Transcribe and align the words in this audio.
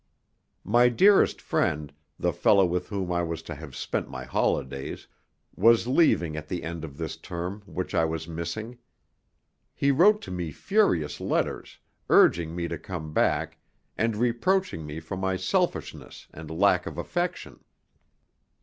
My 0.63 0.89
dearest 0.89 1.39
friend, 1.39 1.93
the 2.17 2.33
fellow 2.33 2.65
with 2.65 2.89
whom 2.89 3.11
I 3.11 3.21
was 3.21 3.43
to 3.43 3.53
have 3.53 3.75
spent 3.75 4.09
my 4.09 4.23
holidays, 4.23 5.05
was 5.55 5.85
leaving 5.85 6.35
at 6.35 6.47
the 6.47 6.63
end 6.63 6.83
of 6.83 6.97
this 6.97 7.15
term 7.15 7.61
which 7.67 7.93
I 7.93 8.03
was 8.05 8.27
missing. 8.27 8.79
He 9.75 9.91
wrote 9.91 10.19
to 10.23 10.31
me 10.31 10.51
furious 10.51 11.19
letters, 11.21 11.77
urging 12.09 12.55
me 12.55 12.67
to 12.67 12.79
come 12.79 13.13
back, 13.13 13.59
and 13.95 14.15
reproaching 14.17 14.87
me 14.87 14.99
for 15.01 15.17
my 15.17 15.35
selfishness 15.37 16.27
and 16.33 16.49
lack 16.49 16.87
of 16.87 16.97
affection. 16.97 17.63